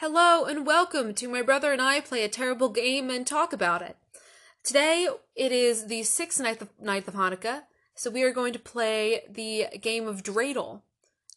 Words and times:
Hello 0.00 0.46
and 0.46 0.66
welcome 0.66 1.12
to 1.12 1.28
my 1.28 1.42
brother 1.42 1.74
and 1.74 1.82
I 1.82 2.00
play 2.00 2.24
a 2.24 2.28
terrible 2.30 2.70
game 2.70 3.10
and 3.10 3.26
talk 3.26 3.52
about 3.52 3.82
it. 3.82 3.98
Today 4.64 5.06
it 5.36 5.52
is 5.52 5.88
the 5.88 6.04
sixth 6.04 6.40
night 6.40 6.62
of, 6.62 6.70
night 6.80 7.06
of 7.06 7.12
Hanukkah, 7.12 7.64
so 7.94 8.08
we 8.08 8.22
are 8.22 8.32
going 8.32 8.54
to 8.54 8.58
play 8.58 9.24
the 9.28 9.66
game 9.78 10.08
of 10.08 10.22
Dreidel. 10.22 10.80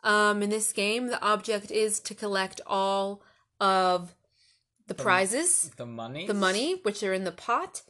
Um, 0.01 0.41
in 0.41 0.49
this 0.49 0.71
game, 0.71 1.07
the 1.07 1.21
object 1.21 1.71
is 1.71 1.99
to 1.99 2.15
collect 2.15 2.61
all 2.65 3.21
of 3.59 4.15
the 4.87 4.93
prizes, 4.93 5.71
The 5.75 5.85
money? 5.85 6.25
the 6.25 6.33
money, 6.33 6.79
which 6.83 7.03
are 7.03 7.13
in 7.13 7.25
the 7.25 7.33
pot. 7.33 7.81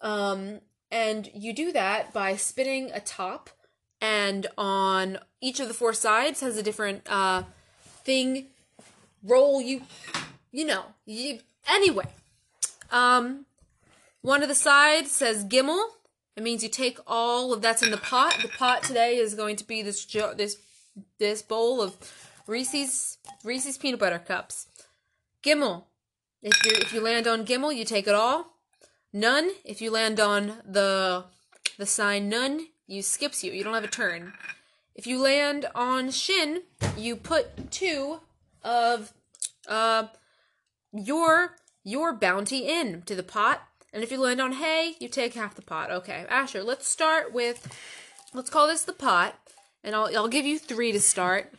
Um, 0.00 0.60
and 0.92 1.28
you 1.34 1.52
do 1.52 1.72
that 1.72 2.12
by 2.12 2.36
spinning 2.36 2.92
a 2.92 3.00
top, 3.00 3.50
and 4.00 4.46
on 4.56 5.18
each 5.40 5.58
of 5.58 5.66
the 5.66 5.74
four 5.74 5.92
sides 5.92 6.40
has 6.40 6.56
a 6.56 6.62
different 6.62 7.02
uh, 7.10 7.42
thing. 8.04 8.46
Roll 9.22 9.60
you, 9.60 9.82
you 10.50 10.64
know. 10.64 10.84
You, 11.04 11.40
anyway, 11.68 12.06
um, 12.90 13.46
one 14.22 14.42
of 14.42 14.48
the 14.48 14.54
sides 14.54 15.10
says 15.10 15.44
Gimel. 15.44 15.84
It 16.36 16.42
means 16.42 16.62
you 16.62 16.68
take 16.68 16.98
all 17.06 17.52
of 17.52 17.60
that's 17.60 17.82
in 17.82 17.90
the 17.90 17.96
pot. 17.96 18.38
The 18.40 18.48
pot 18.48 18.82
today 18.82 19.16
is 19.16 19.34
going 19.34 19.56
to 19.56 19.66
be 19.66 19.82
this 19.82 20.04
jo- 20.04 20.34
this 20.34 20.56
this 21.18 21.42
bowl 21.42 21.82
of 21.82 21.96
Reese's 22.46 23.18
Reese's 23.44 23.76
peanut 23.76 24.00
butter 24.00 24.18
cups. 24.18 24.66
Gimel. 25.42 25.84
If 26.42 26.64
you 26.64 26.72
if 26.76 26.92
you 26.92 27.00
land 27.00 27.26
on 27.26 27.44
Gimel, 27.44 27.74
you 27.74 27.84
take 27.84 28.06
it 28.06 28.14
all. 28.14 28.56
Nun. 29.12 29.50
If 29.64 29.82
you 29.82 29.90
land 29.90 30.18
on 30.18 30.62
the 30.64 31.24
the 31.78 31.86
sign 31.86 32.28
nun, 32.28 32.68
you 32.86 33.02
skips 33.02 33.44
you. 33.44 33.52
You 33.52 33.64
don't 33.64 33.74
have 33.74 33.84
a 33.84 33.88
turn. 33.88 34.32
If 34.94 35.06
you 35.06 35.20
land 35.22 35.66
on 35.74 36.10
Shin, 36.10 36.62
you 36.96 37.16
put 37.16 37.70
two 37.70 38.20
of 38.62 39.12
uh 39.68 40.08
your 40.92 41.56
your 41.84 42.12
bounty 42.12 42.68
in 42.68 43.02
to 43.02 43.14
the 43.14 43.22
pot. 43.22 43.62
And 43.92 44.02
if 44.04 44.12
you 44.12 44.20
land 44.20 44.40
on 44.40 44.52
hay, 44.52 44.94
you 45.00 45.08
take 45.08 45.34
half 45.34 45.54
the 45.54 45.62
pot. 45.62 45.90
Okay, 45.90 46.24
Asher, 46.28 46.62
let's 46.62 46.86
start 46.88 47.32
with 47.32 47.66
let's 48.34 48.50
call 48.50 48.68
this 48.68 48.84
the 48.84 48.92
pot. 48.92 49.38
And 49.82 49.94
I'll 49.94 50.10
I'll 50.16 50.28
give 50.28 50.46
you 50.46 50.58
three 50.58 50.92
to 50.92 51.00
start. 51.00 51.52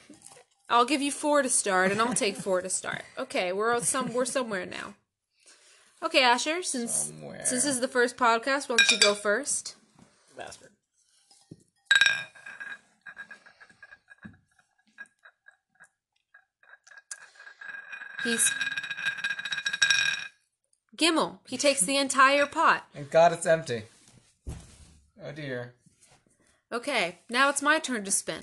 I'll 0.70 0.86
give 0.86 1.02
you 1.02 1.12
four 1.12 1.42
to 1.42 1.50
start, 1.50 1.92
and 1.92 2.00
I'll 2.00 2.14
take 2.14 2.38
four 2.38 2.62
to 2.62 2.70
start. 2.70 3.04
Okay, 3.18 3.52
we're 3.52 3.74
all 3.74 3.82
some 3.82 4.14
we're 4.14 4.26
somewhere 4.26 4.66
now. 4.66 4.94
Okay, 6.04 6.24
Asher, 6.24 6.64
since 6.64 6.94
Somewhere. 6.94 7.46
since 7.46 7.64
this 7.64 7.76
is 7.76 7.80
the 7.80 7.88
first 7.88 8.18
podcast, 8.18 8.70
why 8.70 8.78
don't 8.78 8.92
you 8.92 9.00
go 9.00 9.14
first? 9.14 9.76
Bastard. 10.38 10.71
He's 18.24 18.52
Gimel. 20.96 21.40
He 21.48 21.58
takes 21.58 21.82
the 21.82 21.98
entire 21.98 22.46
pot. 22.46 22.86
Thank 22.94 23.10
God 23.10 23.34
it's 23.34 23.46
empty. 23.46 23.84
Oh 25.24 25.32
dear. 25.36 25.74
Okay, 26.72 27.20
now 27.30 27.50
it's 27.50 27.62
my 27.62 27.80
turn 27.80 28.04
to 28.06 28.12
spin. 28.12 28.42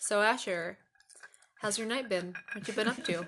So 0.00 0.22
Asher, 0.22 0.78
how's 1.62 1.78
your 1.78 1.86
night 1.88 2.08
been? 2.08 2.34
What 2.52 2.68
you 2.68 2.74
been 2.74 2.88
up 2.88 3.02
to? 3.04 3.26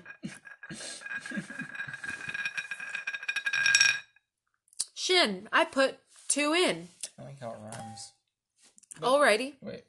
Shin, 4.93 5.49
I 5.51 5.65
put 5.65 5.97
two 6.27 6.53
in. 6.53 6.89
I 7.19 7.23
like 7.23 7.39
how 7.41 7.49
it 7.49 7.57
rhymes. 7.61 8.13
Alrighty. 9.01 9.55
Wait. 9.61 9.83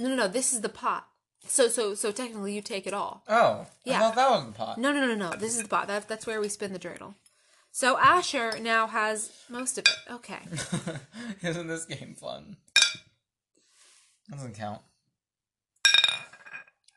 No, 0.00 0.08
no, 0.08 0.14
no. 0.14 0.28
This 0.28 0.54
is 0.54 0.62
the 0.62 0.70
pot. 0.70 1.06
So, 1.46 1.68
so, 1.68 1.94
so 1.94 2.10
technically, 2.10 2.54
you 2.54 2.62
take 2.62 2.86
it 2.86 2.94
all. 2.94 3.22
Oh. 3.28 3.66
Yeah. 3.84 3.98
I 3.98 4.00
thought 4.00 4.14
that 4.16 4.30
was 4.30 4.46
the 4.46 4.52
pot. 4.52 4.78
No, 4.78 4.92
no, 4.92 5.00
no, 5.00 5.14
no, 5.14 5.30
no. 5.30 5.36
This 5.36 5.54
is 5.54 5.62
the 5.62 5.68
pot. 5.68 5.88
That, 5.88 6.08
that's 6.08 6.26
where 6.26 6.40
we 6.40 6.48
spin 6.48 6.72
the 6.72 6.78
dreidel. 6.78 7.14
So 7.70 7.98
Asher 7.98 8.58
now 8.58 8.86
has 8.86 9.30
most 9.50 9.76
of 9.76 9.84
it. 9.84 10.12
Okay. 10.12 10.38
Isn't 11.42 11.68
this 11.68 11.84
game 11.84 12.14
fun? 12.14 12.56
Doesn't 14.30 14.54
count. 14.54 14.80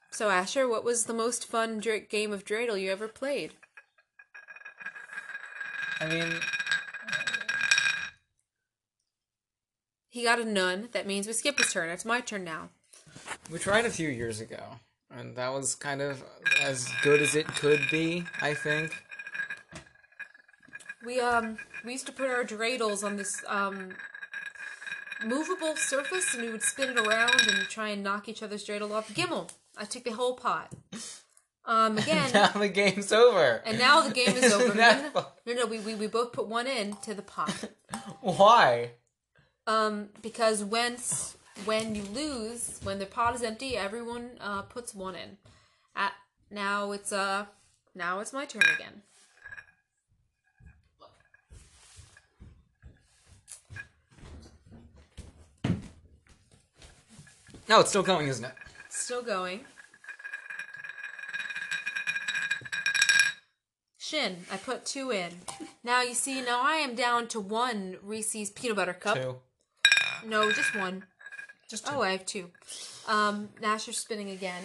So 0.10 0.30
Asher, 0.30 0.68
what 0.68 0.86
was 0.86 1.06
the 1.06 1.14
most 1.14 1.46
fun 1.46 1.80
dra- 1.80 2.00
game 2.00 2.32
of 2.32 2.46
dreidel 2.46 2.80
you 2.80 2.90
ever 2.92 3.08
played? 3.10 3.52
I 6.00 6.08
mean, 6.08 6.34
He 10.14 10.22
got 10.22 10.40
a 10.40 10.46
nun. 10.46 10.90
That 10.92 11.08
means 11.08 11.26
we 11.26 11.34
skip 11.34 11.58
his 11.58 11.74
turn. 11.74 11.90
It's 11.90 12.06
my 12.06 12.22
turn 12.22 12.44
now. 12.44 12.70
We 13.52 13.60
tried 13.60 13.86
a 13.86 13.90
few 13.90 14.10
years 14.10 14.42
ago, 14.42 14.62
and 15.12 15.36
that 15.36 15.52
was 15.54 15.76
kind 15.76 16.02
of 16.02 16.24
as 16.62 16.88
good 17.04 17.22
as 17.22 17.36
it 17.36 17.48
could 17.48 17.82
be, 17.92 18.26
I 18.42 18.54
think. 18.54 18.92
We 21.06 21.20
um 21.20 21.58
we 21.84 21.92
used 21.94 22.06
to 22.08 22.12
put 22.14 22.30
our 22.30 22.44
dreidels 22.44 23.04
on 23.04 23.18
this 23.18 23.44
um 23.48 23.96
movable 25.26 25.76
surface, 25.76 26.34
and 26.34 26.44
we 26.44 26.52
would 26.52 26.64
spin 26.64 26.90
it 26.90 26.98
around 26.98 27.42
and 27.48 27.68
try 27.70 27.90
and 27.90 28.04
knock 28.04 28.30
each 28.30 28.42
other's 28.42 28.66
dreidel 28.66 28.92
off. 28.92 29.14
Gimel, 29.14 29.50
I 29.78 29.86
took 29.86 30.04
the 30.06 30.12
whole 30.12 30.36
pot. 30.36 30.72
Um 31.66 31.98
again, 32.04 32.32
Now 32.34 32.48
the 32.50 32.70
game's 32.70 33.12
over. 33.12 33.62
and 33.66 33.78
now 33.78 34.02
the 34.02 34.14
game 34.14 34.30
is 34.36 34.52
over. 34.58 34.74
No, 34.74 35.12
no, 35.46 35.54
no, 35.54 35.66
we, 35.66 35.80
we 35.80 35.96
we 35.96 36.08
both 36.08 36.32
put 36.32 36.48
one 36.48 36.68
in 36.68 36.96
to 37.04 37.14
the 37.14 37.22
pot. 37.22 37.70
Why? 38.22 38.92
Um, 39.66 40.10
because 40.22 40.62
when 40.64 40.98
when 41.66 41.96
you 41.96 42.04
lose, 42.14 42.80
when 42.84 43.00
the 43.00 43.06
pot 43.06 43.36
is 43.36 43.44
empty, 43.44 43.78
everyone 43.78 44.32
uh, 44.40 44.64
puts 44.64 44.94
one 44.94 45.16
in. 45.16 45.38
At 45.96 46.14
now 46.50 46.92
it's 46.92 47.12
uh 47.12 47.46
now 47.96 48.20
it's 48.20 48.34
my 48.34 48.46
turn 48.46 48.64
again. 48.76 49.02
No, 57.70 57.80
it's 57.80 57.90
still 57.90 58.04
going, 58.04 58.28
isn't 58.28 58.44
it? 58.44 58.54
Still 58.90 59.24
going. 59.24 59.62
Shin, 63.98 64.38
I 64.52 64.58
put 64.58 64.86
two 64.86 65.12
in. 65.12 65.32
Now 65.84 66.02
you 66.02 66.14
see, 66.14 66.42
now 66.42 66.62
I 66.62 66.76
am 66.76 66.94
down 66.94 67.28
to 67.30 67.40
one 67.40 67.98
Reese's 68.04 68.52
peanut 68.52 68.76
butter 68.76 68.94
cup. 68.94 69.16
Two. 69.16 69.38
No, 70.28 70.52
just 70.52 70.76
one. 70.76 71.06
Just 71.74 71.88
two. 71.88 71.94
Oh, 71.96 72.02
I 72.04 72.12
have 72.12 72.26
two. 72.28 72.52
Um, 73.08 73.50
Nash, 73.60 73.88
you're 73.88 73.96
spinning 73.96 74.30
again. 74.30 74.62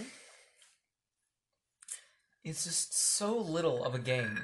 It's 2.44 2.64
just 2.64 2.94
so 3.16 3.34
little 3.34 3.82
of 3.82 3.94
a 3.94 3.98
game. 3.98 4.38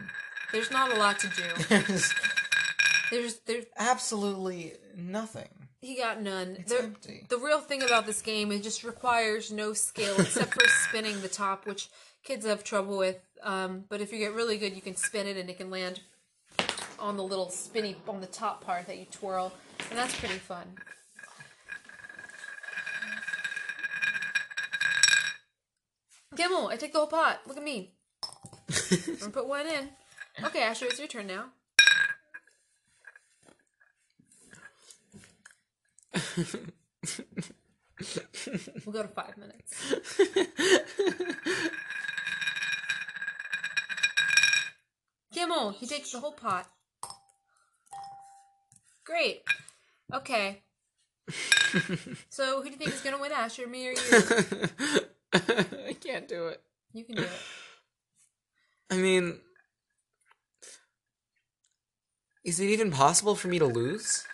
There's 0.50 0.70
not 0.70 0.90
a 0.90 0.96
lot 0.96 1.18
to 1.18 1.28
do. 1.28 1.76
There's 3.10 3.34
There's 3.46 3.66
absolutely 3.76 4.72
nothing. 4.96 5.48
he 5.82 5.96
got 5.96 6.22
nun. 6.22 6.56
It's 6.58 6.72
There- 6.72 6.84
empty. 6.84 7.26
The 7.28 7.36
real 7.36 7.60
thing 7.60 7.82
about 7.82 8.06
this 8.06 8.22
game 8.22 8.50
it 8.50 8.62
just 8.62 8.82
requires 8.82 9.52
no 9.52 9.74
skill 9.74 10.14
except 10.18 10.54
for 10.54 10.66
spinning 10.88 11.20
the 11.20 11.28
top, 11.28 11.66
which 11.66 11.90
kids 12.24 12.46
have 12.46 12.64
trouble 12.64 12.96
with. 12.96 13.18
Um, 13.42 13.84
but 13.90 14.00
if 14.00 14.10
you 14.10 14.18
get 14.18 14.32
really 14.32 14.56
good, 14.56 14.74
you 14.74 14.80
can 14.80 14.96
spin 14.96 15.26
it 15.26 15.36
and 15.36 15.50
it 15.50 15.58
can 15.58 15.68
land 15.70 16.00
on 16.98 17.18
the 17.18 17.22
little 17.22 17.50
spinny 17.50 17.94
on 18.08 18.22
the 18.22 18.26
top 18.26 18.64
part 18.64 18.86
that 18.86 18.96
you 18.96 19.04
twirl, 19.12 19.52
and 19.90 19.98
that's 19.98 20.18
pretty 20.18 20.38
fun. 20.38 20.64
Gimel, 26.36 26.70
I 26.70 26.76
take 26.76 26.92
the 26.92 26.98
whole 26.98 27.06
pot. 27.06 27.40
Look 27.46 27.56
at 27.56 27.62
me. 27.62 27.92
I'm 28.90 29.16
gonna 29.16 29.30
put 29.30 29.46
one 29.48 29.66
in. 29.66 29.88
Okay, 30.44 30.62
Asher, 30.62 30.86
it's 30.86 30.98
your 30.98 31.08
turn 31.08 31.26
now. 31.26 31.46
We'll 38.84 38.92
go 38.92 39.02
to 39.02 39.08
five 39.08 39.36
minutes. 39.36 39.94
Gimel, 45.34 45.74
he 45.74 45.86
takes 45.86 46.12
the 46.12 46.20
whole 46.20 46.32
pot. 46.32 46.68
Great. 49.04 49.42
Okay. 50.12 50.62
So, 52.28 52.58
who 52.62 52.64
do 52.64 52.70
you 52.70 52.76
think 52.76 52.92
is 52.92 53.00
gonna 53.00 53.20
win, 53.20 53.32
Asher, 53.32 53.66
me 53.66 53.88
or 53.88 53.92
you? 53.92 54.98
I 56.14 56.18
can't 56.18 56.28
do 56.28 56.46
it. 56.46 56.60
You 56.92 57.02
can 57.04 57.16
do 57.16 57.22
it. 57.22 57.30
I 58.90 58.96
mean, 58.98 59.38
is 62.44 62.60
it 62.60 62.66
even 62.66 62.92
possible 62.92 63.34
for 63.34 63.48
me 63.48 63.58
to 63.58 63.66
lose? 63.66 64.24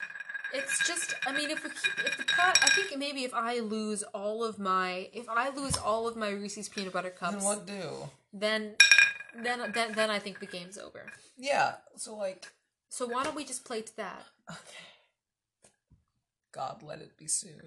It's 0.53 0.87
just, 0.87 1.15
I 1.27 1.33
mean, 1.33 1.49
if 1.51 1.63
we 1.65 1.71
keep, 1.71 2.05
if 2.05 2.19
the 2.19 2.25
pot, 2.25 2.59
I 2.63 2.69
think 2.71 2.99
maybe 2.99 3.25
if 3.25 3.33
I 3.33 3.61
lose 3.61 4.03
all 4.13 4.45
of 4.45 4.59
my, 4.59 5.09
if 5.15 5.27
I 5.29 5.49
lose 5.51 5.77
all 5.79 6.07
of 6.07 6.17
my 6.17 6.29
Reese's 6.31 6.69
peanut 6.69 6.93
butter 6.93 7.09
cups, 7.11 7.37
Then 7.37 7.45
what 7.45 7.67
do? 7.67 8.11
then, 8.33 8.75
then, 9.43 9.73
then, 9.73 9.93
then 9.95 10.11
I 10.11 10.19
think 10.19 10.41
the 10.41 10.47
game's 10.47 10.77
over. 10.77 11.07
Yeah, 11.39 11.75
so 11.97 12.15
like, 12.17 12.49
So 12.91 13.07
why 13.07 13.23
don't 13.25 13.37
we 13.37 13.45
just 13.45 13.65
play 13.65 13.81
to 13.81 13.97
that? 13.97 14.27
okay. 14.51 14.87
God, 16.53 16.83
let 16.83 17.01
it 17.01 17.17
be 17.17 17.29
soon. 17.29 17.63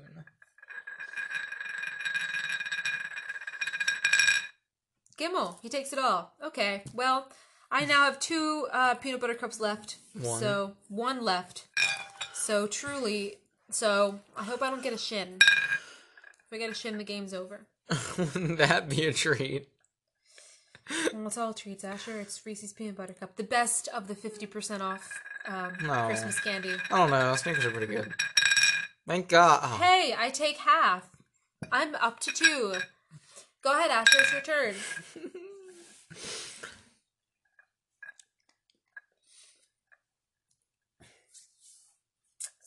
Skimmel. 5.14 5.60
He 5.62 5.70
takes 5.70 5.94
it 5.94 6.00
all. 6.00 6.34
Okay. 6.44 6.82
Well, 6.92 7.28
I 7.72 7.86
now 7.86 8.06
have 8.06 8.20
two 8.20 8.68
uh, 8.74 8.96
peanut 8.96 9.22
butter 9.22 9.36
cups 9.36 9.60
left. 9.60 9.98
One. 10.20 10.40
So 10.40 10.74
one 10.90 11.24
left. 11.24 11.68
So 12.34 12.66
truly. 12.66 13.36
So 13.70 14.20
I 14.36 14.44
hope 14.44 14.64
I 14.64 14.72
don't 14.72 14.82
get 14.82 14.92
a 14.92 14.98
shin. 14.98 15.38
If 15.40 16.52
I 16.52 16.58
get 16.58 16.72
a 16.72 16.74
shin, 16.74 16.98
the 16.98 17.04
game's 17.04 17.32
over. 17.32 17.68
Wouldn't 18.18 18.58
that 18.58 18.90
be 18.90 19.06
a 19.06 19.14
treat? 19.14 19.68
Well, 21.14 21.28
it's 21.28 21.38
all 21.38 21.54
treats, 21.54 21.84
Asher. 21.84 22.20
It's 22.20 22.44
Reese's 22.44 22.74
peanut 22.74 22.98
butter 22.98 23.14
cup, 23.14 23.36
the 23.36 23.44
best 23.44 23.88
of 23.90 24.08
the 24.08 24.16
fifty 24.16 24.48
percent 24.48 24.82
off 24.82 25.22
um, 25.48 25.74
No. 25.84 26.08
Christmas 26.08 26.40
candy. 26.40 26.74
I 26.90 26.98
don't 26.98 27.12
know. 27.12 27.36
Snickers 27.36 27.66
are 27.66 27.72
pretty 27.72 27.94
good. 27.94 28.12
Thank 29.08 29.30
God. 29.30 29.60
Oh, 29.62 29.78
Hey, 29.80 30.16
I 30.18 30.32
take 30.32 30.58
half. 30.58 31.08
I'm 31.72 31.94
up 31.96 32.20
to 32.22 32.32
two. 32.32 32.74
Go 33.64 33.72
ahead, 33.72 33.92
Asher. 33.92 34.18
It's 34.20 34.32
your 34.32 34.42
turn. 34.42 34.76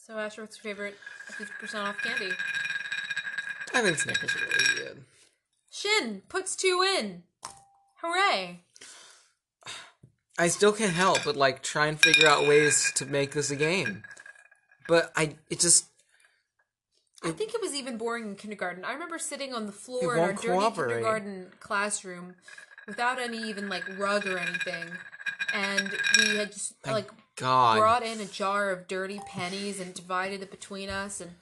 So, 0.06 0.16
Asher, 0.16 0.42
what's 0.42 0.62
your 0.62 0.72
favorite 0.72 0.94
50% 1.32 1.84
off 1.84 1.98
candy? 2.00 2.30
I 3.74 3.82
think 3.82 3.98
Snickers 3.98 4.36
are 4.36 4.38
really 4.38 4.76
good. 4.76 5.04
Shin 5.68 6.22
puts 6.28 6.54
two 6.54 6.80
in. 6.96 7.24
Hooray. 8.00 8.60
I 10.38 10.46
still 10.46 10.72
can't 10.72 10.92
help 10.92 11.24
but 11.24 11.34
like 11.34 11.60
try 11.60 11.88
and 11.88 12.00
figure 12.00 12.28
out 12.28 12.46
ways 12.46 12.92
to 12.94 13.04
make 13.04 13.32
this 13.32 13.50
a 13.50 13.56
game. 13.56 14.04
But 14.86 15.10
I, 15.16 15.34
it 15.50 15.58
just 15.58 15.86
I 17.28 17.32
think 17.32 17.54
it 17.54 17.60
was 17.60 17.74
even 17.74 17.96
boring 17.98 18.24
in 18.24 18.34
kindergarten. 18.36 18.84
I 18.84 18.92
remember 18.92 19.18
sitting 19.18 19.52
on 19.54 19.66
the 19.66 19.72
floor 19.72 20.14
in 20.14 20.20
our 20.20 20.26
won't 20.28 20.36
dirty 20.42 20.48
cooperate. 20.48 20.88
kindergarten 20.94 21.46
classroom 21.60 22.34
without 22.86 23.18
any 23.20 23.38
even 23.48 23.68
like 23.68 23.84
rug 23.98 24.26
or 24.26 24.38
anything. 24.38 24.84
And 25.54 25.90
we 26.18 26.36
had 26.36 26.52
just 26.52 26.74
like 26.86 27.08
God. 27.36 27.78
brought 27.78 28.02
in 28.02 28.20
a 28.20 28.24
jar 28.26 28.70
of 28.70 28.86
dirty 28.88 29.20
pennies 29.26 29.80
and 29.80 29.94
divided 29.94 30.42
it 30.42 30.50
between 30.50 30.88
us 30.90 31.20
and 31.20 31.32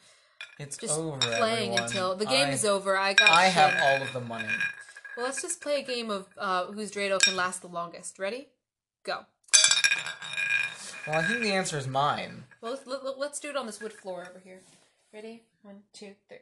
It's 0.58 0.76
just 0.76 0.98
over. 0.98 1.18
playing 1.18 1.70
everyone. 1.72 1.82
until 1.82 2.14
the 2.16 2.26
game 2.26 2.48
I, 2.48 2.52
is 2.52 2.64
over. 2.64 2.96
I 2.96 3.14
got 3.14 3.30
I 3.30 3.44
Shin. 3.44 3.52
have 3.54 3.82
all 3.82 4.06
of 4.06 4.12
the 4.12 4.20
money. 4.20 4.48
Well, 5.16 5.26
let's 5.26 5.40
just 5.42 5.60
play 5.60 5.80
a 5.80 5.84
game 5.84 6.10
of 6.10 6.26
uh, 6.38 6.66
whose 6.66 6.90
dreidel 6.90 7.20
can 7.22 7.36
last 7.36 7.60
the 7.62 7.68
longest. 7.68 8.18
Ready? 8.18 8.48
Go. 9.04 9.20
Well, 11.06 11.16
I 11.20 11.22
think 11.26 11.42
the 11.42 11.52
answer 11.52 11.76
is 11.76 11.86
mine. 11.86 12.44
Well, 12.60 12.72
let's, 12.72 12.86
let, 12.86 13.04
let- 13.04 13.18
let's 13.18 13.38
do 13.38 13.50
it 13.50 13.56
on 13.56 13.66
this 13.66 13.80
wood 13.80 13.92
floor 13.92 14.26
over 14.28 14.40
here. 14.42 14.60
Ready? 15.14 15.44
One, 15.62 15.76
two, 15.92 16.10
three. 16.28 16.38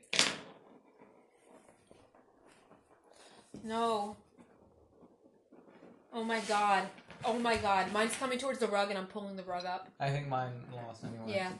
No. 3.62 4.16
Oh 6.10 6.24
my 6.24 6.40
god. 6.40 6.84
Oh 7.22 7.38
my 7.38 7.58
god. 7.58 7.92
Mine's 7.92 8.16
coming 8.16 8.38
towards 8.38 8.60
the 8.60 8.66
rug 8.68 8.88
and 8.88 8.98
I'm 8.98 9.06
pulling 9.06 9.36
the 9.36 9.42
rug 9.42 9.66
up. 9.66 9.90
I 10.00 10.08
think 10.08 10.26
mine 10.26 10.52
lost 10.74 11.04
anyway. 11.04 11.34
Yeah. 11.36 11.50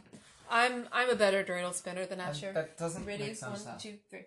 I'm 0.51 0.87
I'm 0.91 1.11
a 1.11 1.15
better 1.15 1.45
dreidel 1.45 1.75
spinner 1.75 2.07
than 2.07 2.17
That, 2.17 2.31
Asher. 2.31 2.53
that 2.55 2.79
doesn't 2.79 3.05
Ready? 3.05 3.25
make 3.25 3.37
sense. 3.37 3.67
One, 3.67 3.77
two, 3.77 3.99
three. 4.09 4.25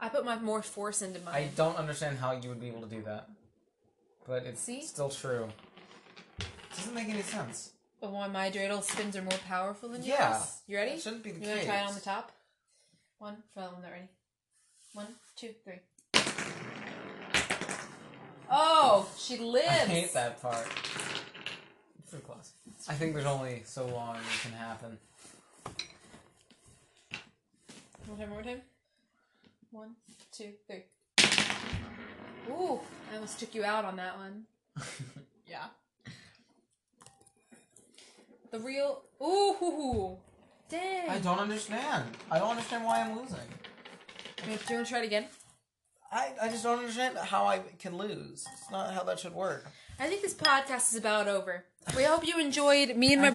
I 0.00 0.08
put 0.08 0.24
my 0.24 0.38
more 0.38 0.62
force 0.62 1.02
into 1.02 1.18
mine. 1.22 1.34
I 1.34 1.48
don't 1.56 1.76
understand 1.76 2.18
how 2.18 2.30
you 2.30 2.48
would 2.48 2.60
be 2.60 2.68
able 2.68 2.82
to 2.82 2.88
do 2.88 3.02
that. 3.02 3.28
But 4.24 4.44
it's 4.44 4.60
See? 4.60 4.82
still 4.82 5.08
true. 5.10 5.48
It 6.38 6.46
doesn't 6.76 6.94
make 6.94 7.08
any 7.08 7.22
sense. 7.22 7.72
But 8.02 8.10
why 8.10 8.26
my 8.26 8.50
dreidel 8.50 8.82
spins 8.82 9.16
are 9.16 9.22
more 9.22 9.38
powerful 9.46 9.88
than 9.88 10.02
yours? 10.02 10.18
Yeah. 10.18 10.42
You 10.66 10.76
ready? 10.76 10.90
That 10.90 11.02
shouldn't 11.02 11.22
be 11.22 11.30
the 11.30 11.38
You 11.40 11.46
want 11.46 11.60
case. 11.60 11.66
to 11.66 11.72
try 11.72 11.80
it 11.82 11.86
on 11.86 11.94
the 11.94 12.00
top? 12.00 12.32
One, 13.18 13.36
for 13.54 13.60
that 13.60 13.72
one, 13.72 13.82
not 13.82 13.92
ready. 13.92 14.08
One, 14.92 15.06
two, 15.36 15.50
three. 15.62 15.78
Oh, 18.50 19.08
she 19.16 19.38
lives. 19.38 19.68
I 19.68 19.86
hate 19.86 20.12
that 20.14 20.42
part. 20.42 20.66
Pretty 22.10 22.24
close. 22.26 22.50
I 22.88 22.94
think 22.94 23.14
there's 23.14 23.24
only 23.24 23.62
so 23.64 23.86
long 23.86 24.16
it 24.16 24.42
can 24.42 24.52
happen. 24.52 24.98
One 28.08 28.18
time, 28.18 28.30
one 28.30 28.30
more 28.30 28.42
time. 28.42 28.62
One, 29.70 29.90
two, 30.32 30.54
three. 30.66 30.82
Ooh, 32.50 32.80
I 33.12 33.14
almost 33.14 33.38
took 33.38 33.54
you 33.54 33.64
out 33.64 33.84
on 33.84 33.94
that 33.94 34.18
one. 34.18 34.42
yeah. 35.46 35.66
The 38.52 38.60
real. 38.60 39.00
Ooh, 39.22 39.54
hoo, 39.58 39.70
hoo. 39.70 40.16
dang. 40.68 41.08
I 41.08 41.18
don't 41.18 41.38
understand. 41.38 42.04
I 42.30 42.38
don't 42.38 42.50
understand 42.50 42.84
why 42.84 43.00
I'm 43.00 43.16
losing. 43.16 43.38
Do 44.36 44.50
you 44.50 44.50
want 44.50 44.68
to 44.68 44.84
try 44.84 44.98
it 44.98 45.06
again? 45.06 45.24
I, 46.12 46.32
I 46.42 46.48
just 46.48 46.62
don't 46.62 46.78
understand 46.78 47.16
how 47.16 47.46
I 47.46 47.60
can 47.78 47.96
lose. 47.96 48.46
It's 48.52 48.70
not 48.70 48.92
how 48.92 49.04
that 49.04 49.18
should 49.18 49.34
work. 49.34 49.70
I 49.98 50.06
think 50.08 50.20
this 50.20 50.34
podcast 50.34 50.92
is 50.92 50.96
about 50.96 51.28
over. 51.28 51.64
We 51.96 52.02
hope 52.02 52.26
you 52.26 52.38
enjoyed 52.38 52.94
me 52.94 53.14
and 53.14 53.22
my. 53.22 53.32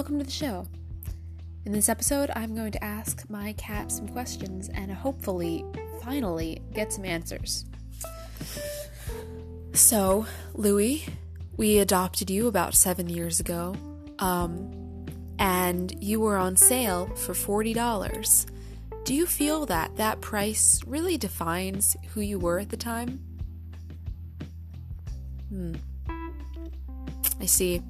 Welcome 0.00 0.18
to 0.18 0.24
the 0.24 0.30
show. 0.30 0.66
In 1.66 1.72
this 1.72 1.90
episode, 1.90 2.30
I'm 2.34 2.54
going 2.54 2.72
to 2.72 2.82
ask 2.82 3.28
my 3.28 3.52
cat 3.58 3.92
some 3.92 4.08
questions 4.08 4.70
and 4.70 4.90
hopefully, 4.90 5.62
finally, 6.02 6.62
get 6.72 6.90
some 6.90 7.04
answers. 7.04 7.66
So, 9.74 10.24
Louis, 10.54 11.04
we 11.58 11.80
adopted 11.80 12.30
you 12.30 12.48
about 12.48 12.74
seven 12.74 13.10
years 13.10 13.40
ago, 13.40 13.76
um, 14.20 15.04
and 15.38 15.94
you 16.02 16.18
were 16.18 16.38
on 16.38 16.56
sale 16.56 17.14
for 17.14 17.34
$40. 17.34 18.46
Do 19.04 19.14
you 19.14 19.26
feel 19.26 19.66
that 19.66 19.96
that 19.98 20.22
price 20.22 20.80
really 20.86 21.18
defines 21.18 21.94
who 22.14 22.22
you 22.22 22.38
were 22.38 22.58
at 22.58 22.70
the 22.70 22.78
time? 22.78 23.20
Hmm. 25.50 25.74
I 27.38 27.44
see. 27.44 27.82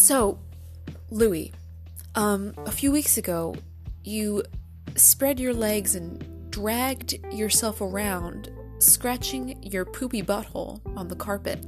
So, 0.00 0.38
Louis, 1.10 1.52
um, 2.14 2.54
a 2.64 2.72
few 2.72 2.90
weeks 2.90 3.18
ago, 3.18 3.54
you 4.02 4.42
spread 4.96 5.38
your 5.38 5.52
legs 5.52 5.94
and 5.94 6.50
dragged 6.50 7.18
yourself 7.30 7.82
around, 7.82 8.50
scratching 8.78 9.62
your 9.62 9.84
poopy 9.84 10.22
butthole 10.22 10.80
on 10.96 11.08
the 11.08 11.16
carpet. 11.16 11.66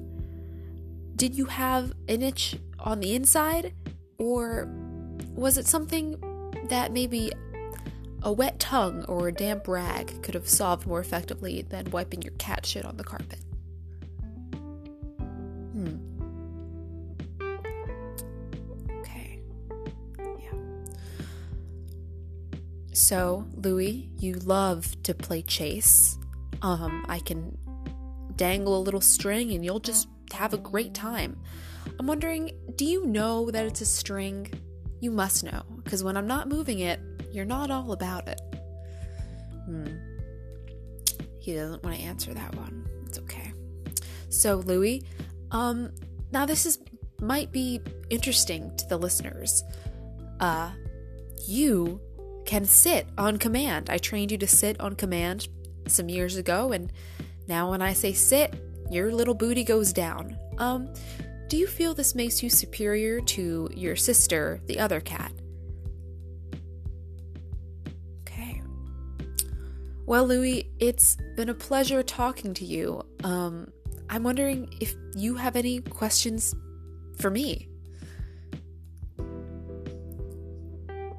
Did 1.14 1.34
you 1.34 1.44
have 1.44 1.92
an 2.08 2.22
itch 2.22 2.56
on 2.80 3.00
the 3.00 3.14
inside, 3.14 3.74
or 4.18 4.66
was 5.34 5.58
it 5.58 5.66
something 5.66 6.16
that 6.70 6.90
maybe 6.90 7.32
a 8.22 8.32
wet 8.32 8.58
tongue 8.58 9.04
or 9.04 9.28
a 9.28 9.32
damp 9.32 9.68
rag 9.68 10.22
could 10.22 10.34
have 10.34 10.48
solved 10.48 10.86
more 10.86 11.00
effectively 11.00 11.60
than 11.60 11.90
wiping 11.90 12.22
your 12.22 12.32
cat 12.38 12.64
shit 12.64 12.86
on 12.86 12.96
the 12.96 13.04
carpet? 13.04 13.40
So, 23.02 23.44
Louis, 23.56 24.08
you 24.20 24.34
love 24.34 25.02
to 25.02 25.12
play 25.12 25.42
chase. 25.42 26.16
Um, 26.62 27.04
I 27.08 27.18
can 27.18 27.58
dangle 28.36 28.78
a 28.78 28.80
little 28.80 29.00
string 29.00 29.50
and 29.50 29.64
you'll 29.64 29.80
just 29.80 30.06
have 30.32 30.54
a 30.54 30.56
great 30.56 30.94
time. 30.94 31.36
I'm 31.98 32.06
wondering, 32.06 32.52
do 32.76 32.84
you 32.84 33.04
know 33.04 33.50
that 33.50 33.66
it's 33.66 33.80
a 33.80 33.86
string? 33.86 34.52
You 35.00 35.10
must 35.10 35.42
know, 35.42 35.64
because 35.82 36.04
when 36.04 36.16
I'm 36.16 36.28
not 36.28 36.48
moving 36.48 36.78
it, 36.78 37.00
you're 37.32 37.44
not 37.44 37.72
all 37.72 37.90
about 37.90 38.28
it. 38.28 38.40
Hmm. 39.64 39.96
He 41.40 41.54
doesn't 41.54 41.82
want 41.82 41.96
to 41.96 42.02
answer 42.04 42.32
that 42.34 42.54
one. 42.54 42.86
It's 43.08 43.18
okay. 43.18 43.52
So, 44.28 44.58
Louis, 44.58 45.02
um, 45.50 45.90
now 46.30 46.46
this 46.46 46.66
is 46.66 46.78
might 47.20 47.50
be 47.50 47.80
interesting 48.10 48.70
to 48.76 48.86
the 48.86 48.96
listeners. 48.96 49.64
Uh, 50.38 50.70
you 51.48 52.00
can 52.44 52.64
sit 52.64 53.06
on 53.16 53.38
command. 53.38 53.90
I 53.90 53.98
trained 53.98 54.32
you 54.32 54.38
to 54.38 54.46
sit 54.46 54.80
on 54.80 54.94
command 54.94 55.48
some 55.86 56.08
years 56.08 56.36
ago, 56.36 56.72
and 56.72 56.92
now 57.48 57.70
when 57.70 57.82
I 57.82 57.92
say 57.92 58.12
sit, 58.12 58.54
your 58.90 59.12
little 59.12 59.34
booty 59.34 59.64
goes 59.64 59.92
down. 59.92 60.36
Um, 60.58 60.92
do 61.48 61.56
you 61.56 61.66
feel 61.66 61.94
this 61.94 62.14
makes 62.14 62.42
you 62.42 62.48
superior 62.50 63.20
to 63.20 63.68
your 63.74 63.96
sister, 63.96 64.60
the 64.66 64.78
other 64.78 65.00
cat? 65.00 65.32
Okay. 68.20 68.62
Well, 70.06 70.26
Louis, 70.26 70.70
it's 70.78 71.16
been 71.36 71.48
a 71.48 71.54
pleasure 71.54 72.02
talking 72.02 72.54
to 72.54 72.64
you. 72.64 73.02
Um, 73.24 73.70
I'm 74.08 74.22
wondering 74.22 74.74
if 74.80 74.94
you 75.14 75.34
have 75.36 75.56
any 75.56 75.80
questions 75.80 76.54
for 77.18 77.30
me. 77.30 77.68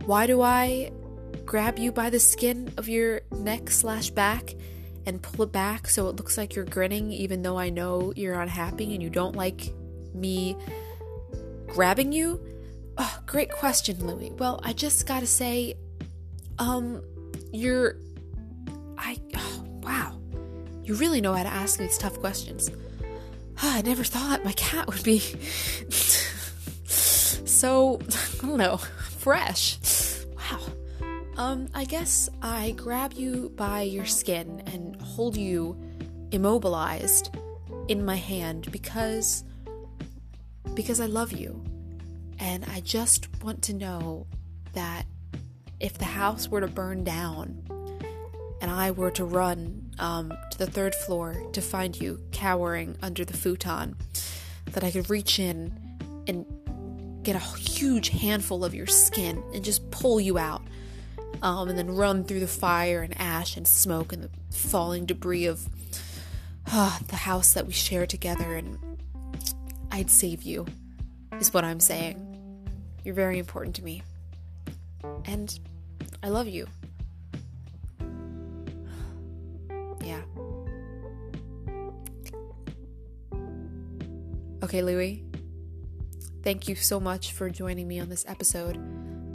Why 0.05 0.27
do 0.27 0.41
I 0.41 0.91
grab 1.45 1.79
you 1.79 1.91
by 1.91 2.09
the 2.09 2.19
skin 2.19 2.73
of 2.77 2.87
your 2.87 3.21
neck 3.31 3.69
slash 3.69 4.09
back 4.09 4.55
and 5.05 5.21
pull 5.21 5.43
it 5.43 5.51
back 5.51 5.87
so 5.87 6.07
it 6.07 6.15
looks 6.15 6.37
like 6.37 6.55
you're 6.55 6.65
grinning, 6.65 7.11
even 7.11 7.41
though 7.41 7.57
I 7.57 7.69
know 7.69 8.13
you're 8.15 8.39
unhappy 8.39 8.93
and 8.93 9.03
you 9.03 9.09
don't 9.09 9.35
like 9.35 9.73
me 10.13 10.55
grabbing 11.67 12.11
you? 12.11 12.39
Oh, 12.97 13.19
great 13.25 13.51
question, 13.51 14.05
Louie. 14.05 14.31
Well, 14.31 14.59
I 14.63 14.73
just 14.73 15.07
gotta 15.07 15.25
say, 15.25 15.75
um, 16.59 17.01
you're. 17.51 17.97
I. 18.97 19.19
Oh, 19.35 19.65
wow. 19.81 20.19
You 20.83 20.93
really 20.95 21.21
know 21.21 21.33
how 21.33 21.43
to 21.43 21.49
ask 21.49 21.79
these 21.79 21.97
tough 21.97 22.19
questions. 22.19 22.69
I 23.61 23.81
never 23.81 24.03
thought 24.03 24.43
my 24.43 24.51
cat 24.53 24.87
would 24.87 25.03
be 25.03 25.19
so, 26.85 27.99
I 28.43 28.45
don't 28.45 28.57
know, 28.57 28.77
fresh. 28.77 29.79
Um, 31.35 31.67
I 31.73 31.85
guess 31.85 32.29
I 32.41 32.71
grab 32.77 33.13
you 33.13 33.51
by 33.55 33.81
your 33.81 34.05
skin 34.05 34.61
and 34.67 35.01
hold 35.01 35.35
you 35.35 35.75
immobilized 36.31 37.35
in 37.87 38.05
my 38.05 38.15
hand 38.15 38.71
because 38.71 39.43
because 40.75 40.99
I 40.99 41.05
love 41.05 41.31
you. 41.31 41.63
And 42.39 42.65
I 42.65 42.81
just 42.81 43.27
want 43.43 43.61
to 43.63 43.73
know 43.73 44.27
that 44.73 45.05
if 45.79 45.97
the 45.97 46.05
house 46.05 46.49
were 46.49 46.61
to 46.61 46.67
burn 46.67 47.03
down 47.03 47.63
and 48.61 48.71
I 48.71 48.91
were 48.91 49.11
to 49.11 49.25
run 49.25 49.91
um, 49.99 50.33
to 50.51 50.57
the 50.57 50.65
third 50.65 50.95
floor 50.95 51.43
to 51.53 51.61
find 51.61 51.99
you 51.99 52.19
cowering 52.31 52.95
under 53.01 53.25
the 53.25 53.35
futon, 53.35 53.95
that 54.71 54.83
I 54.83 54.91
could 54.91 55.09
reach 55.09 55.39
in 55.39 55.79
and 56.27 56.45
get 57.23 57.35
a 57.35 57.39
huge 57.39 58.09
handful 58.09 58.63
of 58.65 58.73
your 58.73 58.87
skin 58.87 59.43
and 59.53 59.63
just 59.63 59.89
pull 59.91 60.19
you 60.19 60.37
out. 60.37 60.63
Um, 61.41 61.67
and 61.67 61.77
then 61.77 61.95
run 61.95 62.23
through 62.23 62.39
the 62.39 62.47
fire 62.47 63.01
and 63.01 63.19
ash 63.19 63.57
and 63.57 63.67
smoke 63.67 64.13
and 64.13 64.23
the 64.23 64.29
falling 64.55 65.05
debris 65.05 65.45
of 65.45 65.67
uh, 66.71 66.99
the 67.07 67.17
house 67.17 67.53
that 67.53 67.67
we 67.67 67.73
share 67.73 68.05
together, 68.05 68.55
and 68.55 68.77
I'd 69.91 70.09
save 70.09 70.43
you, 70.43 70.65
is 71.39 71.53
what 71.53 71.63
I'm 71.63 71.79
saying. 71.79 72.29
You're 73.03 73.15
very 73.15 73.39
important 73.39 73.75
to 73.75 73.83
me. 73.83 74.03
And 75.25 75.59
I 76.21 76.29
love 76.29 76.47
you. 76.47 76.67
Yeah. 80.03 80.21
Okay, 84.61 84.81
Louie. 84.81 85.23
Thank 86.43 86.67
you 86.67 86.75
so 86.75 86.99
much 86.99 87.31
for 87.31 87.49
joining 87.49 87.87
me 87.87 88.01
on 88.01 88.09
this 88.09 88.25
episode. 88.27 88.75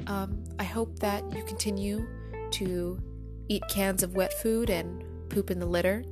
Um, 0.06 0.38
hope 0.68 0.98
that 1.00 1.25
you 1.34 1.42
continue 1.44 2.06
to 2.52 3.00
eat 3.48 3.62
cans 3.68 4.02
of 4.02 4.14
wet 4.14 4.32
food 4.34 4.70
and 4.70 5.02
poop 5.28 5.50
in 5.50 5.58
the 5.58 5.66
litter. 5.66 6.04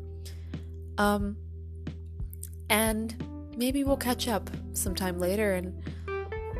Um, 0.98 1.36
and 2.68 3.14
maybe 3.56 3.84
we'll 3.84 3.96
catch 3.96 4.28
up 4.28 4.50
sometime 4.72 5.18
later 5.18 5.54
and 5.54 5.82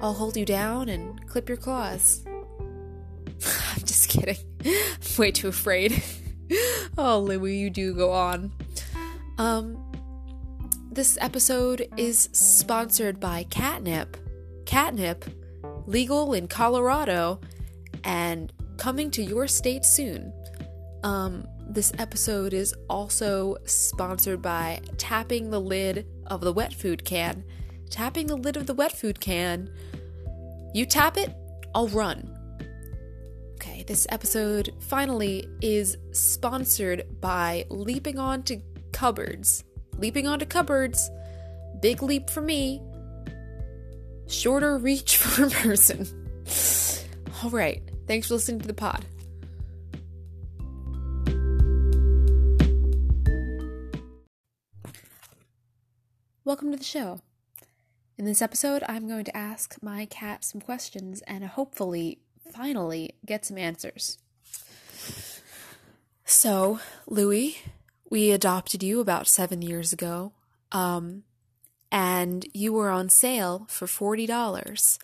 I'll 0.00 0.15
hold 0.15 0.37
you 0.37 0.45
down 0.45 0.88
and 0.88 1.26
clip 1.26 1.49
your 1.49 1.57
claws. 1.57 2.25
I'm 2.26 3.83
just 3.85 4.09
kidding. 4.09 4.37
I'm 4.65 5.19
way 5.19 5.31
too 5.31 5.49
afraid. 5.49 6.03
oh, 6.99 7.21
Louie, 7.21 7.57
you 7.57 7.71
do 7.71 7.95
go 7.95 8.12
on. 8.12 8.53
Um, 9.38 9.83
this 10.91 11.19
episode 11.21 11.88
is 11.97 12.29
sponsored 12.33 13.21
by 13.21 13.45
Catnip. 13.45 14.17
Catnip, 14.65 15.25
legal 15.87 16.33
in 16.33 16.49
Colorado 16.49 17.41
and 18.05 18.53
coming 18.76 19.11
to 19.12 19.23
your 19.23 19.47
state 19.47 19.85
soon. 19.85 20.33
Um, 21.03 21.47
this 21.69 21.93
episode 21.99 22.55
is 22.55 22.75
also 22.88 23.57
sponsored 23.65 24.41
by 24.41 24.81
tapping 24.99 25.50
the 25.50 25.61
lid 25.61 26.07
of 26.26 26.41
the 26.41 26.53
wet 26.53 26.73
food 26.73 27.05
can. 27.05 27.45
Tapping 27.91 28.26
the 28.26 28.37
lid 28.37 28.57
of 28.57 28.67
the 28.67 28.75
wet 28.75 28.93
food 28.93 29.21
can. 29.21 29.71
You 30.75 30.87
tap 30.87 31.17
it, 31.17 31.35
I'll 31.75 31.88
run. 31.88 32.33
Okay, 33.55 33.85
this 33.85 34.07
episode 34.11 34.75
finally 34.81 35.49
is 35.61 35.97
sponsored 36.12 37.21
by 37.21 37.65
leaping 37.69 38.19
onto 38.19 38.61
cupboards. 38.93 39.65
Leaping 39.99 40.26
onto 40.26 40.47
cupboards. 40.47 41.11
Big 41.81 42.03
leap 42.03 42.31
for 42.31 42.41
me. 42.41 42.83
Shorter 44.29 44.79
reach 44.79 45.17
for 45.19 45.45
a 45.45 45.50
person. 45.50 46.25
All 47.47 47.53
right. 47.53 47.81
Thanks 48.09 48.26
for 48.26 48.35
listening 48.35 48.61
to 48.62 48.67
the 48.67 48.75
pod. 48.75 49.05
Welcome 56.45 56.73
to 56.73 56.76
the 56.76 56.83
show. 56.83 57.21
In 58.19 58.25
this 58.25 58.43
episode, 58.43 58.83
I'm 58.88 59.07
going 59.07 59.23
to 59.26 59.37
ask 59.37 59.76
my 59.81 60.07
cat 60.07 60.43
some 60.43 60.61
questions 60.61 61.23
and 61.29 61.45
hopefully, 61.45 62.19
finally, 62.53 63.15
get 63.25 63.45
some 63.45 63.59
answers. 63.59 64.19
So, 66.25 66.81
Louie, 67.07 67.59
we 68.11 68.33
adopted 68.33 68.83
you 68.83 68.99
about 68.99 69.29
seven 69.29 69.62
years 69.62 69.93
ago, 69.93 70.33
um, 70.73 71.23
and 71.93 72.45
you 72.53 72.73
were 72.73 72.91
on 72.91 73.09
sale 73.09 73.69
for 73.71 73.87
$40. 73.87 74.99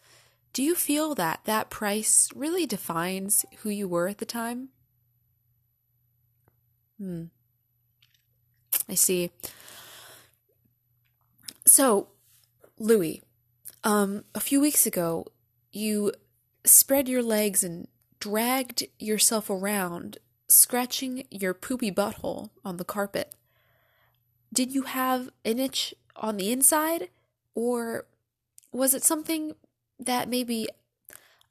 Do 0.52 0.62
you 0.62 0.75
feel 0.75 1.14
that 1.14 1.40
that 1.44 1.71
price 1.71 2.28
really 2.35 2.66
defines 2.66 3.47
who 3.59 3.71
you 3.71 3.88
were 3.88 4.09
at 4.09 4.18
the 4.18 4.26
time? 4.26 4.68
Hmm. 6.99 7.25
I 8.88 8.94
see. 8.94 9.30
So, 11.64 12.09
Louie, 12.78 13.23
um, 13.82 14.25
a 14.35 14.40
few 14.40 14.61
weeks 14.61 14.85
ago, 14.85 15.26
you 15.71 16.12
spread 16.64 17.09
your 17.09 17.23
legs 17.23 17.64
and 17.64 17.88
dragged 18.21 18.85
yourself 18.99 19.49
around, 19.49 20.18
scratching 20.49 21.25
your 21.30 21.54
poopy 21.54 21.90
butthole 21.90 22.50
on 22.64 22.76
the 22.76 22.85
carpet. 22.85 23.35
Did 24.52 24.73
you 24.73 24.82
have 24.82 25.30
an 25.44 25.59
itch 25.59 25.94
on 26.14 26.37
the 26.37 26.52
inside, 26.52 27.09
or 27.54 28.06
was 28.71 28.92
it 28.92 29.02
something 29.02 29.54
that 30.06 30.28
maybe 30.28 30.68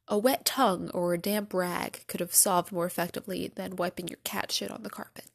a 0.07 0.17
wet 0.17 0.45
tongue 0.45 0.89
or 0.91 1.13
a 1.13 1.17
damp 1.19 1.53
rag 1.53 2.03
could 2.07 2.19
have 2.19 2.35
solved 2.35 2.71
more 2.71 2.85
effectively 2.85 3.51
than 3.55 3.75
wiping 3.77 4.07
your 4.07 4.19
cat 4.23 4.51
shit 4.51 4.71
on 4.71 4.83
the 4.83 4.89
carpet? 4.91 5.25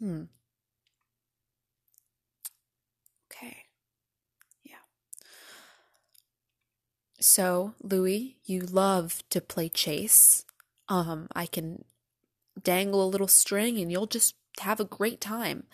Hmm. 0.00 0.24
Okay. 3.30 3.64
Yeah. 4.64 4.76
So, 7.20 7.74
Louie, 7.82 8.36
you 8.44 8.60
love 8.60 9.22
to 9.30 9.40
play 9.40 9.68
chase. 9.68 10.44
Um, 10.88 11.28
I 11.34 11.46
can 11.46 11.84
dangle 12.62 13.04
a 13.04 13.08
little 13.08 13.28
string 13.28 13.78
and 13.78 13.92
you'll 13.92 14.06
just 14.06 14.34
have 14.60 14.80
a 14.80 14.84
great 14.84 15.20
time. 15.20 15.64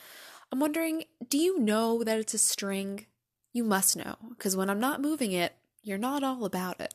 I'm 0.52 0.60
wondering, 0.60 1.04
do 1.28 1.38
you 1.38 1.58
know 1.58 2.04
that 2.04 2.18
it's 2.18 2.34
a 2.34 2.38
string? 2.38 3.06
You 3.52 3.64
must 3.64 3.96
know, 3.96 4.16
because 4.30 4.56
when 4.56 4.70
I'm 4.70 4.80
not 4.80 5.00
moving 5.00 5.32
it, 5.32 5.54
you're 5.82 5.98
not 5.98 6.22
all 6.22 6.44
about 6.44 6.80
it. 6.80 6.94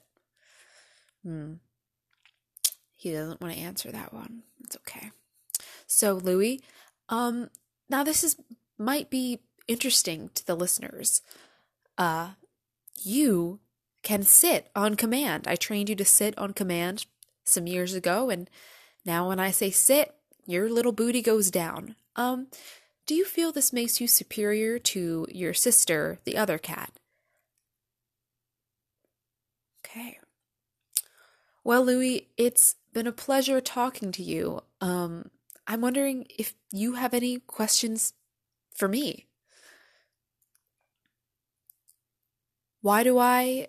Hmm. 1.24 1.54
He 2.96 3.12
doesn't 3.12 3.42
want 3.42 3.54
to 3.54 3.60
answer 3.60 3.92
that 3.92 4.14
one. 4.14 4.44
It's 4.64 4.78
okay. 4.78 5.12
So, 5.88 6.14
Louie, 6.14 6.62
um, 7.10 7.50
now 7.90 8.04
this 8.04 8.24
is 8.24 8.38
might 8.78 9.10
be 9.10 9.40
interesting 9.68 10.30
to 10.36 10.46
the 10.46 10.56
listeners. 10.56 11.22
Uh, 11.98 12.32
you 13.02 13.60
can 14.02 14.24
sit 14.24 14.70
on 14.76 14.96
command. 14.96 15.48
I 15.48 15.56
trained 15.56 15.90
you 15.90 15.96
to 15.96 16.06
sit 16.06 16.38
on 16.38 16.54
command 16.54 17.06
some 17.44 17.68
years 17.68 17.94
ago, 17.94 18.30
and 18.30 18.50
now 19.06 19.28
when 19.28 19.40
I 19.40 19.52
say 19.52 19.70
sit, 19.70 20.16
your 20.46 20.70
little 20.70 20.92
booty 20.92 21.22
goes 21.22 21.52
down. 21.52 21.96
Um, 22.16 22.48
do 23.06 23.16
you 23.16 23.26
feel 23.26 23.52
this 23.52 23.74
makes 23.74 24.00
you 24.00 24.08
superior 24.08 24.80
to 24.80 25.28
your 25.30 25.54
sister, 25.54 26.20
the 26.24 26.38
other 26.38 26.58
cat? 26.58 26.92
Okay. 29.86 30.20
Well, 31.64 31.84
Louie, 31.84 32.30
it's 32.38 32.76
been 32.94 33.08
a 33.08 33.12
pleasure 33.12 33.60
talking 33.60 34.12
to 34.14 34.24
you. 34.24 34.62
Um, 34.80 35.32
I'm 35.68 35.82
wondering 35.82 36.28
if 36.30 36.54
you 36.72 36.94
have 36.94 37.14
any 37.14 37.40
questions 37.40 38.14
for 38.74 38.88
me. 38.88 39.28
Why 42.82 43.04
do 43.04 43.18
I 43.18 43.68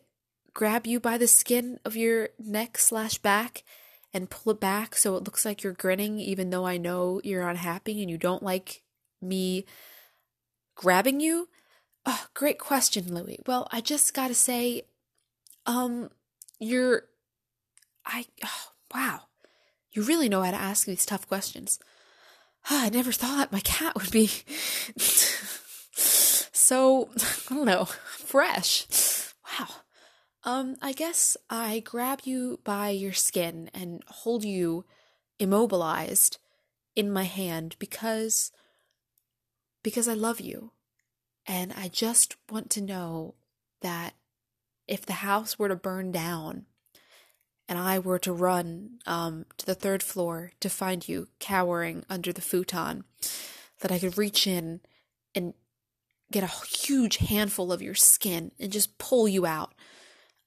grab 0.54 0.86
you 0.86 1.00
by 1.00 1.18
the 1.18 1.26
skin 1.26 1.78
of 1.84 1.96
your 1.96 2.30
neck 2.38 2.78
slash 2.78 3.18
back 3.18 3.64
and 4.12 4.30
pull 4.30 4.52
it 4.52 4.60
back 4.60 4.96
so 4.96 5.16
it 5.16 5.24
looks 5.24 5.44
like 5.44 5.62
you're 5.62 5.72
grinning, 5.72 6.20
even 6.20 6.50
though 6.50 6.66
I 6.66 6.76
know 6.76 7.20
you're 7.24 7.48
unhappy 7.48 8.00
and 8.00 8.10
you 8.10 8.18
don't 8.18 8.42
like 8.42 8.83
me 9.24 9.64
grabbing 10.74 11.20
you? 11.20 11.48
Oh, 12.06 12.26
great 12.34 12.58
question, 12.58 13.14
Louie. 13.14 13.38
Well, 13.46 13.68
I 13.72 13.80
just 13.80 14.14
gotta 14.14 14.34
say, 14.34 14.82
um, 15.66 16.10
you're, 16.58 17.04
I, 18.04 18.26
oh, 18.44 18.74
Wow. 18.94 19.22
You 19.92 20.02
really 20.02 20.28
know 20.28 20.42
how 20.42 20.52
to 20.52 20.56
ask 20.56 20.86
these 20.86 21.04
tough 21.04 21.28
questions. 21.28 21.78
I 22.70 22.88
never 22.88 23.12
thought 23.12 23.52
my 23.52 23.60
cat 23.60 23.94
would 23.96 24.10
be 24.10 24.26
so, 25.96 27.08
I 27.50 27.54
don't 27.54 27.66
know, 27.66 27.84
fresh. 27.84 28.86
Wow. 29.58 29.66
Um, 30.44 30.76
I 30.80 30.92
guess 30.92 31.36
I 31.50 31.80
grab 31.80 32.20
you 32.24 32.60
by 32.64 32.90
your 32.90 33.12
skin 33.12 33.70
and 33.74 34.02
hold 34.06 34.44
you 34.44 34.84
immobilized 35.38 36.38
in 36.94 37.10
my 37.10 37.24
hand 37.24 37.76
because 37.78 38.52
because 39.84 40.08
I 40.08 40.14
love 40.14 40.40
you. 40.40 40.72
And 41.46 41.72
I 41.72 41.86
just 41.86 42.34
want 42.50 42.70
to 42.70 42.80
know 42.80 43.34
that 43.82 44.14
if 44.88 45.06
the 45.06 45.12
house 45.12 45.56
were 45.56 45.68
to 45.68 45.76
burn 45.76 46.10
down 46.10 46.64
and 47.68 47.78
I 47.78 47.98
were 48.00 48.18
to 48.20 48.32
run 48.32 48.98
um, 49.06 49.46
to 49.58 49.66
the 49.66 49.74
third 49.74 50.02
floor 50.02 50.52
to 50.60 50.68
find 50.68 51.06
you 51.06 51.28
cowering 51.38 52.04
under 52.10 52.32
the 52.32 52.40
futon, 52.40 53.04
that 53.80 53.92
I 53.92 53.98
could 53.98 54.18
reach 54.18 54.46
in 54.46 54.80
and 55.34 55.54
get 56.32 56.42
a 56.42 56.46
huge 56.46 57.18
handful 57.18 57.72
of 57.72 57.82
your 57.82 57.94
skin 57.94 58.52
and 58.58 58.72
just 58.72 58.98
pull 58.98 59.28
you 59.28 59.46
out, 59.46 59.74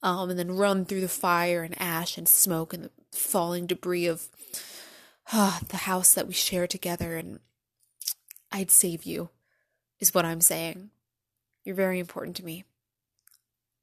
um, 0.03 0.29
and 0.29 0.39
then 0.39 0.51
run 0.51 0.85
through 0.85 1.01
the 1.01 1.07
fire 1.07 1.63
and 1.63 1.79
ash 1.81 2.17
and 2.17 2.27
smoke 2.27 2.73
and 2.73 2.85
the 2.85 2.91
falling 3.11 3.67
debris 3.67 4.07
of 4.07 4.27
uh, 5.31 5.59
the 5.69 5.77
house 5.77 6.13
that 6.13 6.27
we 6.27 6.33
share 6.33 6.67
together, 6.67 7.15
and 7.15 7.39
I'd 8.51 8.71
save 8.71 9.03
you 9.03 9.29
is 9.99 10.13
what 10.13 10.25
I'm 10.25 10.41
saying. 10.41 10.91
You're 11.63 11.75
very 11.75 11.99
important 11.99 12.35
to 12.37 12.45
me. 12.45 12.63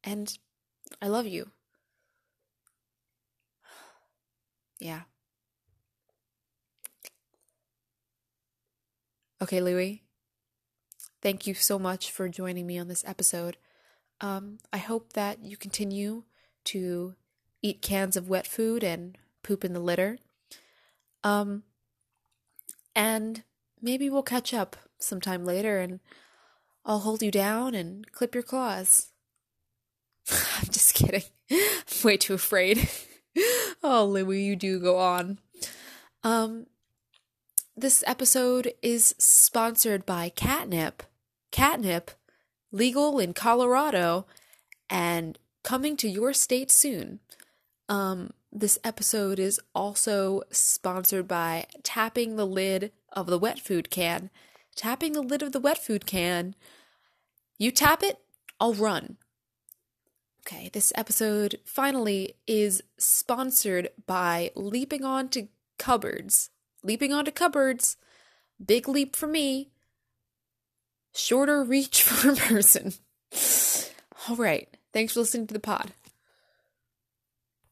And 0.03 0.37
I 1.01 1.07
love 1.07 1.27
you. 1.27 1.51
Yeah. 4.77 5.03
Okay, 9.41 9.61
Louie. 9.61 10.03
Thank 11.21 11.47
you 11.47 11.53
so 11.53 11.79
much 11.79 12.11
for 12.11 12.27
joining 12.27 12.67
me 12.67 12.77
on 12.77 12.87
this 12.87 13.03
episode. 13.07 13.57
Um, 14.21 14.57
I 14.71 14.77
hope 14.77 15.13
that 15.13 15.43
you 15.43 15.57
continue 15.57 16.23
to 16.65 17.15
eat 17.61 17.81
cans 17.81 18.15
of 18.15 18.29
wet 18.29 18.47
food 18.47 18.83
and 18.83 19.17
poop 19.43 19.63
in 19.63 19.73
the 19.73 19.79
litter. 19.79 20.17
Um, 21.23 21.63
and 22.95 23.43
maybe 23.85 24.09
we'll 24.09 24.23
catch 24.23 24.53
up 24.53 24.75
sometime 24.99 25.45
later 25.45 25.79
and 25.79 25.99
I'll 26.83 26.99
hold 26.99 27.21
you 27.21 27.31
down 27.31 27.75
and 27.75 28.11
clip 28.11 28.33
your 28.33 28.43
claws. 28.43 29.11
I'm 30.31 30.67
just 30.69 30.95
kidding. 30.95 31.23
I'm 31.51 31.59
way 32.03 32.17
too 32.17 32.33
afraid. 32.33 32.89
oh, 33.83 34.05
Louie, 34.05 34.41
you 34.41 34.55
do 34.55 34.79
go 34.79 34.97
on. 34.97 35.39
Um, 36.23 36.65
this 37.77 38.03
episode 38.07 38.73
is 38.81 39.13
sponsored 39.19 40.05
by 40.05 40.29
Catnip. 40.29 41.03
Catnip, 41.51 42.11
legal 42.71 43.19
in 43.19 43.33
Colorado 43.33 44.25
and 44.89 45.37
coming 45.63 45.95
to 45.97 46.09
your 46.09 46.33
state 46.33 46.71
soon. 46.71 47.19
Um, 47.87 48.31
this 48.51 48.79
episode 48.83 49.37
is 49.37 49.59
also 49.75 50.41
sponsored 50.49 51.27
by 51.27 51.65
tapping 51.83 52.35
the 52.35 52.47
lid 52.47 52.91
of 53.15 53.27
the 53.27 53.39
wet 53.39 53.59
food 53.59 53.89
can 53.89 54.29
tapping 54.75 55.13
the 55.13 55.21
lid 55.21 55.41
of 55.41 55.51
the 55.51 55.59
wet 55.59 55.77
food 55.77 56.05
can. 56.05 56.55
You 57.57 57.71
tap 57.71 58.03
it, 58.03 58.19
I'll 58.59 58.73
run. 58.73 59.17
Okay, 60.45 60.69
this 60.73 60.93
episode 60.95 61.55
finally 61.65 62.35
is 62.45 62.83
sponsored 62.99 63.89
by 64.05 64.51
leaping 64.55 65.03
onto 65.03 65.47
cupboards. 65.79 66.51
Leaping 66.83 67.11
onto 67.11 67.31
cupboards, 67.31 67.97
big 68.63 68.87
leap 68.87 69.15
for 69.15 69.25
me, 69.25 69.71
shorter 71.13 71.63
reach 71.63 72.03
for 72.03 72.31
a 72.31 72.35
person. 72.35 72.93
All 74.29 74.35
right, 74.35 74.69
thanks 74.93 75.13
for 75.13 75.21
listening 75.21 75.47
to 75.47 75.53
the 75.53 75.59
pod. 75.59 75.93